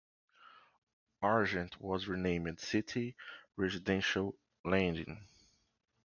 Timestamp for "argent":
1.21-1.79